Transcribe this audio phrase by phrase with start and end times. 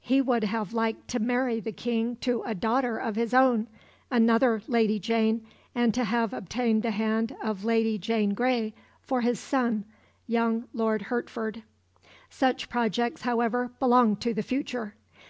[0.00, 3.66] He would have liked to marry the King to a daughter of his own,
[4.10, 9.38] another Lady Jane, and to have obtained the hand of Lady Jane Grey for his
[9.38, 9.84] son,
[10.26, 11.64] young Lord Hertford.
[12.30, 14.94] Such projects, however, belonged to the future.